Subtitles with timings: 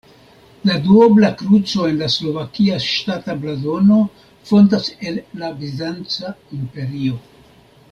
[0.67, 3.99] La duobla kruco en la slovakia ŝtata blazono
[4.53, 7.23] fontas el la Bizanca Imperio.